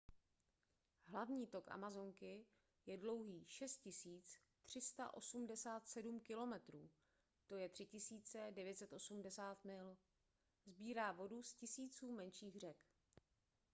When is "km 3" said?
6.19-7.89